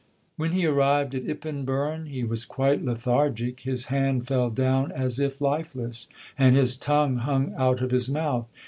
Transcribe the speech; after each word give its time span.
"When 0.35 0.53
he 0.53 0.65
arrived 0.65 1.13
at 1.13 1.27
Ippenburen, 1.29 2.07
he 2.07 2.23
was 2.23 2.43
quite 2.43 2.83
lethargic; 2.83 3.59
his 3.59 3.85
hand 3.85 4.25
fell 4.25 4.49
down 4.49 4.91
as 4.91 5.19
if 5.19 5.39
lifeless, 5.39 6.07
and 6.39 6.55
his 6.55 6.75
tongue 6.75 7.17
hung 7.17 7.53
out 7.55 7.81
of 7.81 7.91
his 7.91 8.09
mouth. 8.09 8.47